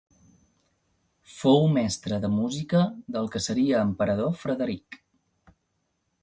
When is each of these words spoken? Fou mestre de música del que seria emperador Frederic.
Fou 1.33 1.67
mestre 1.75 2.19
de 2.23 2.31
música 2.37 2.81
del 3.17 3.29
que 3.37 3.43
seria 3.49 3.83
emperador 3.91 4.33
Frederic. 4.41 4.99